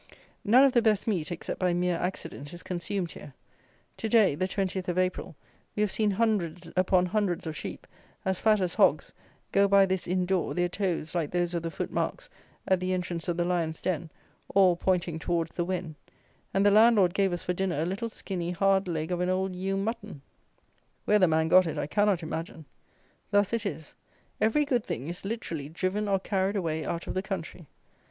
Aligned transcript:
None 0.43 0.63
of 0.63 0.71
the 0.71 0.81
best 0.81 1.05
meat, 1.05 1.31
except 1.31 1.59
by 1.59 1.75
mere 1.75 1.95
accident, 1.97 2.51
is 2.55 2.63
consumed 2.63 3.11
here. 3.11 3.35
To 3.97 4.09
day 4.09 4.33
(the 4.33 4.47
20th 4.47 4.87
of 4.87 4.97
April) 4.97 5.35
we 5.75 5.81
have 5.81 5.91
seen 5.91 6.09
hundreds 6.09 6.71
upon 6.75 7.05
hundreds 7.05 7.45
of 7.45 7.55
sheep, 7.55 7.85
as 8.25 8.39
fat 8.39 8.59
as 8.61 8.73
hogs, 8.73 9.13
go 9.51 9.67
by 9.67 9.85
this 9.85 10.07
inn 10.07 10.25
door, 10.25 10.55
their 10.55 10.69
toes, 10.69 11.13
like 11.13 11.29
those 11.29 11.53
of 11.53 11.61
the 11.61 11.69
foot 11.69 11.91
marks 11.91 12.31
at 12.67 12.79
the 12.79 12.93
entrance 12.93 13.27
of 13.27 13.37
the 13.37 13.45
lion's 13.45 13.79
den, 13.79 14.09
all 14.55 14.75
pointing 14.75 15.19
towards 15.19 15.51
the 15.53 15.63
Wen; 15.65 15.93
and 16.51 16.65
the 16.65 16.71
landlord 16.71 17.13
gave 17.13 17.31
us 17.31 17.43
for 17.43 17.53
dinner 17.53 17.83
a 17.83 17.85
little 17.85 18.09
skinny, 18.09 18.49
hard 18.49 18.87
leg 18.87 19.11
of 19.11 19.21
old 19.21 19.55
ewe 19.55 19.77
mutton! 19.77 20.23
Where 21.05 21.19
the 21.19 21.27
man 21.27 21.47
got 21.47 21.67
it 21.67 21.77
I 21.77 21.85
cannot 21.85 22.23
imagine. 22.23 22.65
Thus 23.29 23.53
it 23.53 23.67
is: 23.67 23.93
every 24.41 24.65
good 24.65 24.83
thing 24.83 25.09
is 25.09 25.23
literally 25.25 25.69
driven 25.69 26.07
or 26.07 26.17
carried 26.17 26.55
away 26.55 26.85
out 26.85 27.05
of 27.05 27.13
the 27.13 27.21
country. 27.21 27.67